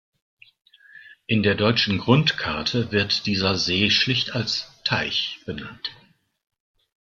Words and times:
In 1.27 1.43
der 1.43 1.53
Deutschen 1.53 1.99
Grundkarte 1.99 2.91
wird 2.91 3.27
dieser 3.27 3.55
See 3.55 3.91
schlicht 3.91 4.31
als 4.33 4.67
„Teich“ 4.83 5.37
benannt. 5.45 5.91